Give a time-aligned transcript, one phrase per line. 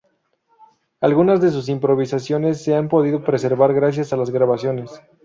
[0.99, 4.99] Algunas de sus improvisaciones se han podido preservar gracias a las grabaciones.